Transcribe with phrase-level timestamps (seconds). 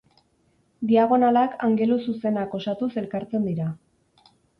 [0.91, 3.69] Diagonalak angelu zuzenak osatuz elkartzen dira.